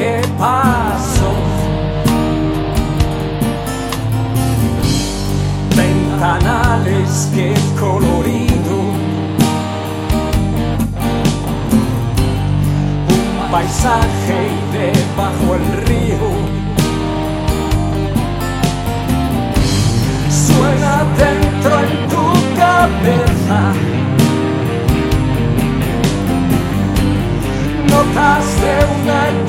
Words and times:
qué 0.00 0.22
pasó. 0.38 1.30
Ventanales 5.76 7.28
que 7.34 7.54
colorido. 7.78 8.76
Un 13.14 13.52
paisaje 13.52 14.36
y 14.56 14.78
debajo 14.78 15.54
el 15.58 15.86
río. 15.86 16.39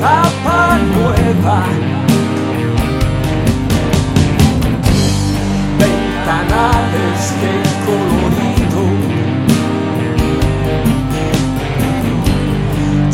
Etapa 0.01 0.79
nueva. 0.95 1.57
Ventanales 5.77 7.21
de 7.41 7.53
colorido. 7.85 8.83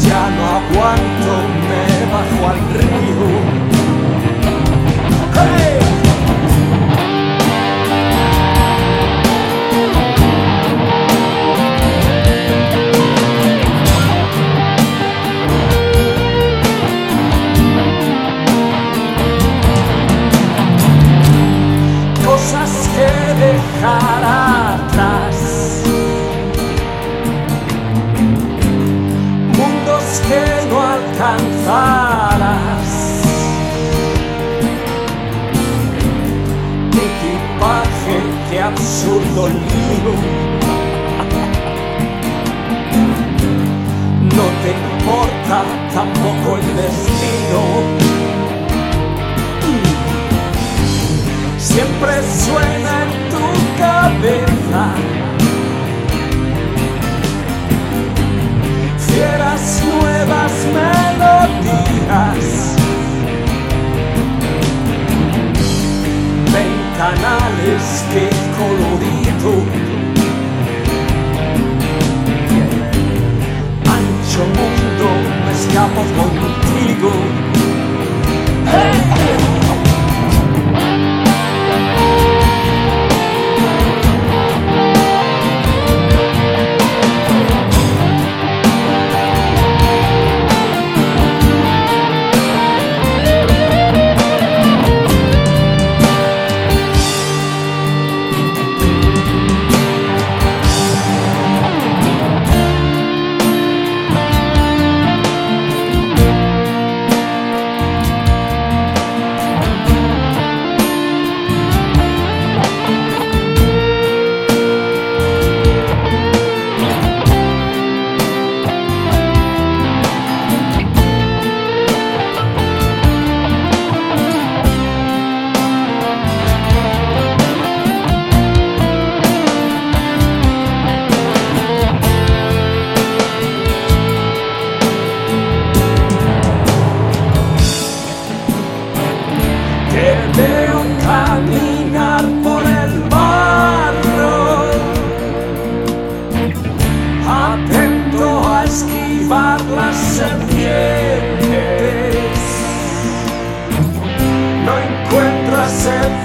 Ya 0.08 0.22
no 0.36 0.44
aguanto, 0.60 1.34
me 1.68 1.84
bajo 2.14 2.40
al 2.52 2.60
río. 2.74 3.17
Dejar 23.36 24.24
atrás, 24.24 25.36
mundos 29.58 30.22
que 30.28 30.44
no 30.70 30.78
alcanzarás, 30.82 32.90
equipaje 36.92 38.18
que 38.50 38.58
absurdo 38.62 39.42
lío. 39.50 40.14
No 44.36 44.46
te 44.62 44.70
importa 44.72 45.58
tampoco 45.94 46.48
el 46.58 46.68
destino. 46.76 47.62
siempre 51.78 52.12
suena 52.46 52.77
cabeza. 53.78 54.84
Fieras 59.08 59.84
nuevas 59.86 60.54
melodías. 60.78 62.46
Ventanales 66.54 68.06
que 68.12 68.30
colorido. 68.58 68.97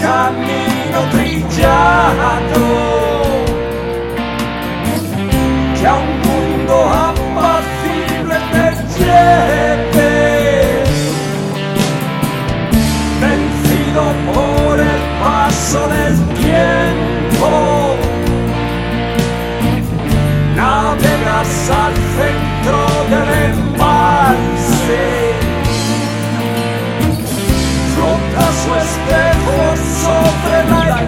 Camino 0.01 0.99
trillado 1.11 2.65
que 5.79 5.87
a 5.87 5.95
un 5.95 6.21
mundo 6.21 6.75
apacible 7.11 8.37
te 8.53 8.67
lleve 8.99 10.13
vencido 13.21 14.03
por 14.33 14.81
el 14.81 15.01
paso 15.21 15.81
del 15.89 16.15
tiempo. 16.35 17.49
Navegas 20.57 21.71
al 21.71 21.95
centro 21.95 22.52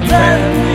pretending 0.00 0.73